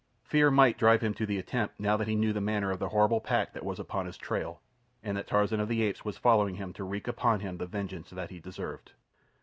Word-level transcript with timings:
Fear 0.23 0.49
might 0.49 0.79
drive 0.79 1.01
him 1.01 1.13
to 1.13 1.27
the 1.27 1.37
attempt 1.37 1.79
now 1.79 1.95
that 1.95 2.07
he 2.07 2.15
knew 2.15 2.33
the 2.33 2.41
manner 2.41 2.71
of 2.71 2.79
horrible 2.81 3.21
pack 3.21 3.53
that 3.53 3.63
was 3.63 3.77
upon 3.79 4.07
his 4.07 4.17
trail, 4.17 4.59
and 5.03 5.15
that 5.15 5.27
Tarzan 5.27 5.59
of 5.59 5.67
the 5.67 5.83
Apes 5.83 6.03
was 6.03 6.17
following 6.17 6.55
him 6.55 6.73
to 6.73 6.83
wreak 6.83 7.07
upon 7.07 7.41
him 7.41 7.57
the 7.57 7.67
vengeance 7.67 8.09
that 8.09 8.31
he 8.31 8.39
deserved. 8.39 8.93